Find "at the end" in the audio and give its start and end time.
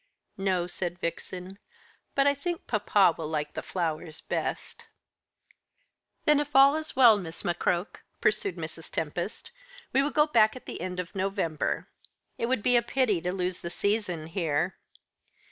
10.55-10.99